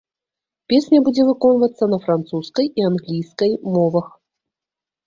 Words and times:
Песня 0.73 1.01
будзе 1.07 1.21
выконвацца 1.29 1.83
на 1.93 2.01
французскай 2.09 2.73
і 2.83 2.89
англійскай 2.91 3.57
мовах. 3.77 4.07